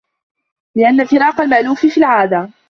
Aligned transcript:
لِأَنَّ 0.75 1.05
فِرَاقَ 1.05 1.41
الْمَأْلُوفِ 1.41 1.85
فِي 1.85 1.97
الْعَادَةِ 1.97 2.49